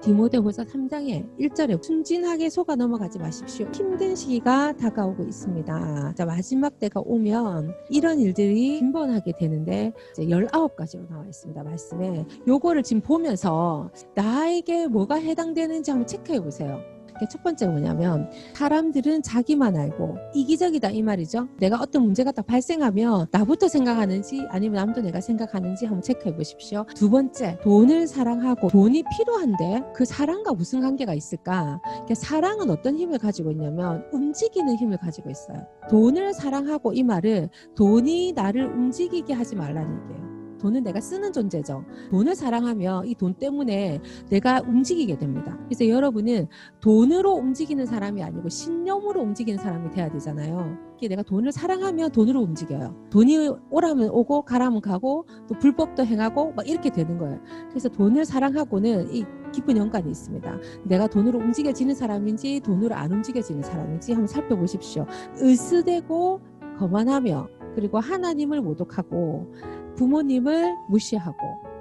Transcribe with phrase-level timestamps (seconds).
[0.00, 3.68] 디모데후서 3장에 1절에 순진하게 속아 넘어가지 마십시오.
[3.74, 6.14] 힘든 시기가 다가오고 있습니다.
[6.16, 11.62] 자, 마지막 때가 오면 이런 일들이 빈번하게 되는데 이제 19가지로 나와 있습니다.
[11.62, 16.80] 말씀에 요거를 지금 보면서 나에게 뭐가 해당되는지 한번 체크해 보세요.
[17.28, 21.48] 첫 번째가 뭐냐면 사람들은 자기만 알고 이기적이다 이 말이죠.
[21.58, 26.84] 내가 어떤 문제가 딱 발생하면 나부터 생각하는지 아니면 남도 내가 생각하는지 한번 체크해 보십시오.
[26.94, 31.80] 두 번째 돈을 사랑하고 돈이 필요한데 그 사랑과 무슨 관계가 있을까?
[31.84, 35.66] 그러니까 사랑은 어떤 힘을 가지고 있냐면 움직이는 힘을 가지고 있어요.
[35.88, 40.29] 돈을 사랑하고 이 말은 돈이 나를 움직이게 하지 말라는 얘기예요.
[40.60, 41.84] 돈은 내가 쓰는 존재죠.
[42.10, 45.58] 돈을 사랑하면 이돈 때문에 내가 움직이게 됩니다.
[45.64, 46.46] 그래서 여러분은
[46.80, 50.90] 돈으로 움직이는 사람이 아니고 신념으로 움직이는 사람이 돼야 되잖아요.
[51.08, 52.94] 내가 돈을 사랑하면 돈으로 움직여요.
[53.10, 57.40] 돈이 오라면 오고 가라면 가고 또 불법도 행하고 막 이렇게 되는 거예요.
[57.70, 60.58] 그래서 돈을 사랑하고는 이 깊은 연관이 있습니다.
[60.84, 65.06] 내가 돈으로 움직여지는 사람인지 돈으로 안 움직여지는 사람인지 한번 살펴보십시오.
[65.40, 66.40] 으스대고
[66.78, 69.54] 거만하며 그리고 하나님을 모독하고
[69.96, 71.38] 부모님을 무시하고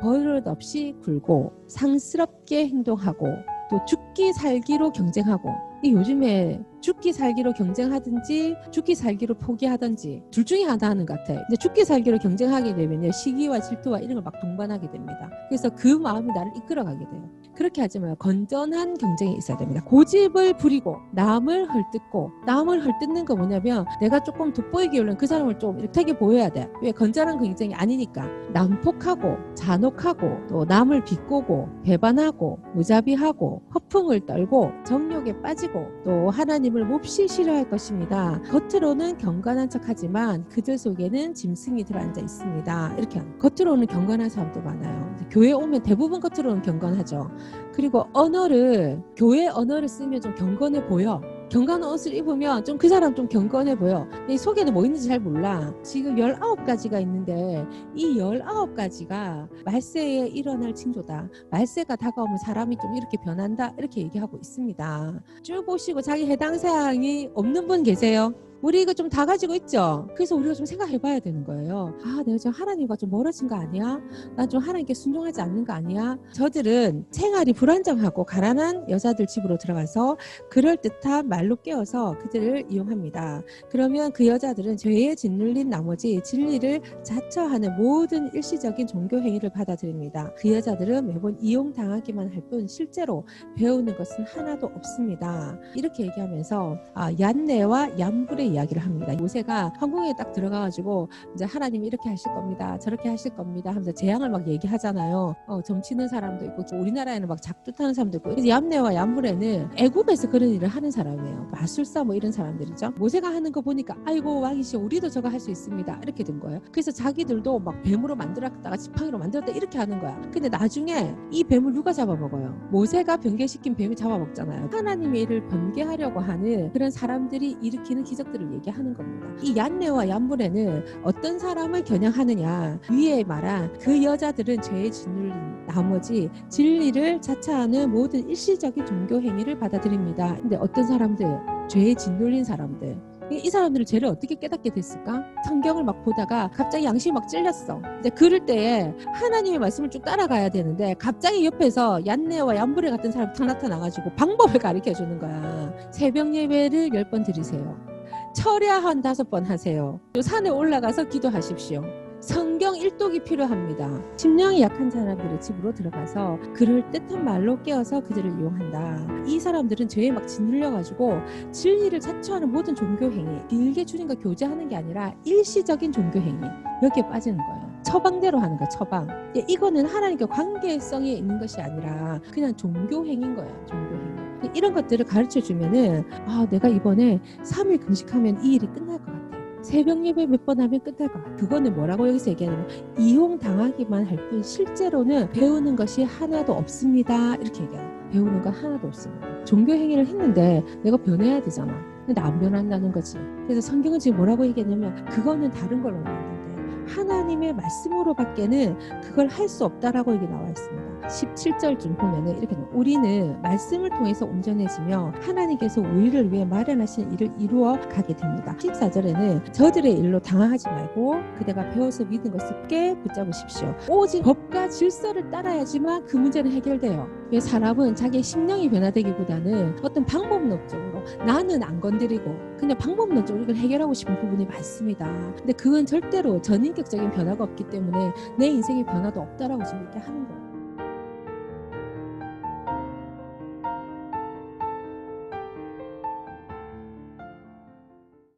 [0.00, 3.26] 버릇없이 굴고 상스럽게 행동하고
[3.70, 5.48] 또 죽기 살기로 경쟁하고.
[5.82, 11.38] 이 요즘에 죽기 살기로 경쟁하든지 죽기 살기로 포기하든지 둘 중에 하나 하는 것 같아요.
[11.46, 15.30] 근데 죽기 살기로 경쟁하게 되면 시기와 질투와 이런 걸 막 동반하게 됩니다.
[15.48, 17.30] 그래서 그 마음이 나를 이끌어가게 돼요.
[17.54, 18.14] 그렇게 하지 마요.
[18.18, 19.82] 건전한 경쟁이 있어야 됩니다.
[19.84, 25.78] 고집을 부리고 남을 헐뜯고 남을 헐뜯는 거 뭐냐면 내가 조금 돋보이게 하려면 그 사람을 좀
[25.78, 26.68] 이렇게 보여야 돼.
[26.82, 35.86] 왜 건전한 경쟁이 아니니까 난폭하고 잔혹하고 또 남을 비꼬고 배반하고 무자비하고 허풍을 떨고 정욕에 빠지고
[36.04, 38.40] 또 하나님 을 몹시 싫어할 것입니다.
[38.50, 42.94] 겉으로는 경건한 척하지만 그들 속에는 짐승이 들어앉아 있습니다.
[42.98, 45.16] 이렇게 겉으로는 경건한 사람도 많아요.
[45.30, 47.30] 교회 오면 대부분 겉으로는 경건하죠.
[47.74, 51.20] 그리고 언어를 교회 언어를 쓰면 좀 경건해 보여.
[51.52, 54.08] 경건한 옷을 입으면 좀 그 사람 좀 경건해 보여.
[54.26, 55.72] 이 속에는 뭐 있는지 잘 몰라.
[55.82, 57.64] 지금 19가지가 있는데
[57.94, 61.28] 이 19가지가 말세에 일어날 징조다.
[61.50, 63.74] 말세가 다가오면 사람이 좀 이렇게 변한다.
[63.76, 65.20] 이렇게 얘기하고 있습니다.
[65.42, 68.32] 쭉 보시고 자기 해당 사항이 없는 분 계세요?
[68.62, 70.08] 우리 이거 좀 다 가지고 있죠.
[70.14, 71.92] 그래서 우리가 좀 생각해 봐야 되는 거예요.
[72.04, 74.00] 아, 내가 지금 하나님과 좀 멀어진 거 아니야?
[74.36, 76.16] 난 좀 하나님께 순종하지 않는 거 아니야?
[76.32, 80.16] 저들은 생활이 불안정하고 가난한 여자들 집으로 들어가서
[80.50, 83.42] 그럴 듯한 말로 깨워서 그들을 이용합니다.
[83.70, 90.32] 그러면 그 여자들은 죄에 짓눌린 나머지 진리를 자처하는 모든 일시적인 종교 행위를 받아들입니다.
[90.36, 93.24] 그 여자들은 매번 이용당하기만 할 뿐 실제로
[93.56, 95.56] 배우는 것은 하나도 없습니다.
[95.76, 99.12] 이렇게 얘기하면서 아, 얀네와 얀불의 이야기를 합니다.
[99.14, 102.78] 모세가 황궁에 딱 들어가가지고 이제 하나님이 이렇게 하실 겁니다.
[102.78, 103.70] 저렇게 하실 겁니다.
[103.70, 105.34] 하면서 재앙을 막 얘기하잖아요.
[105.46, 110.68] 어, 점치는 사람도 있고 우리나라에는 막 작두 타는 사람도 있고 얌네와 얌브레는 애굽에서 그런 일을
[110.68, 111.48] 하는 사람이에요.
[111.52, 112.92] 마술사 뭐 이런 사람들이죠.
[112.96, 115.98] 모세가 하는 거 보니까 아이고 왕이시 우리도 저거 할 수 있습니다.
[116.04, 116.60] 이렇게 된 거예요.
[116.70, 120.16] 그래서 자기들도 막 뱀으로 만들었다가 지팡이로 만들었다 이렇게 하는 거야.
[120.32, 122.68] 근데 나중에 이 뱀을 누가 잡아먹어요?
[122.70, 124.68] 모세가 변개시킨 뱀이 잡아먹잖아요.
[124.72, 129.26] 하나님의 일을 변개하려고 하는 그런 사람들이 일으키는 기적들을 것들을 얘기하는 겁니다.
[129.42, 135.32] 이 얀네와 얀불에는 어떤 사람을 겨냥하느냐 위에 말한 그 여자들은 죄에 짓눌린
[135.66, 140.36] 나머지 진리를 자처하는 모든 일시적인 종교 행위를 받아들입니다.
[140.36, 141.26] 근데 어떤 사람들
[141.68, 145.24] 죄에 짓눌린 사람들 이 사람들은 죄를 어떻게 깨닫게 됐을까?
[145.46, 147.80] 성경을 막 보다가 갑자기 양심이 막 찔렸어.
[147.80, 153.46] 근데 그럴 때에 하나님의 말씀을 쭉 따라가야 되는데 갑자기 옆에서 얀네와 얀브레 같은 사람이 탁
[153.46, 155.72] 나타나가지고 방법을 가르쳐 주는 거야.
[155.90, 157.91] 새벽 예배를 열 번 드리세요.
[158.34, 160.00] 철야 한 다섯 번 하세요.
[160.20, 161.82] 산에 올라가서 기도하십시오.
[162.20, 164.00] 성경 일독이 필요합니다.
[164.16, 169.24] 심령이 약한 사람들의 집으로 들어가서 그를 뜻한 말로 깨어서 그들을 이용한다.
[169.26, 171.18] 이 사람들은 죄에 막 짓눌려가지고
[171.50, 176.46] 진리를 자처하는 모든 종교 행위, 길게 주님과 교제하는 게 아니라 일시적인 종교 행위
[176.82, 177.72] 여기에 빠지는 거예요.
[177.82, 179.08] 처방대로 하는 거야, 처방.
[179.48, 184.21] 이거는 하나님과 관계성이 있는 것이 아니라 그냥 종교 행인 거예요, 종교 행위.
[184.54, 189.22] 이런 것들을 가르쳐 주면은 아 내가 이번에 3일 금식하면 이 일이 끝날 것 같아.
[189.62, 191.36] 새벽 예배 몇 번 하면 끝날 것 같아.
[191.36, 192.66] 그거는 뭐라고 여기서 얘기하냐면
[192.98, 197.34] 이용 당하기만 할 뿐 실제로는 배우는 것이 하나도 없습니다.
[197.36, 197.92] 이렇게 얘기해요.
[198.12, 199.44] 배우는 건 하나도 없습니다.
[199.44, 201.72] 종교 행위를 했는데 내가 변해야 되잖아.
[202.06, 203.16] 근데 안 변한다는 거지.
[203.46, 206.51] 그래서 성경은 지금 뭐라고 얘기했냐면 그거는 다른 걸로 나왔는데
[206.88, 211.08] 하나님의 말씀으로밖에는 그걸 할 수 없다라고 이게 나와 있습니다.
[211.08, 212.56] 17절쯤 보면은 이렇게.
[212.72, 218.54] 우리는 말씀을 통해서 온전해지며 하나님께서 우리를 위해 마련하신 일을 이루어 가게 됩니다.
[218.58, 223.74] 14절에는 저들의 일로 당황하지 말고 그대가 배워서 믿은 것을 깨 붙잡으십시오.
[223.90, 227.06] 오직 법과 질서를 따라야지만 그 문제는 해결돼요.
[227.30, 234.18] 왜 사람은 자기의 심령이 변화되기보다는 어떤 방법론적으로 나는 안 건드리고 그냥 방법론적으로 이걸 해결하고 싶은
[234.20, 235.06] 부분이 많습니다.
[235.36, 240.41] 근데 그건 절대로 전인 격적인 변화가 없기 때문에 내 인생의 변화도 없다라고 지금 얘기하는 거예요.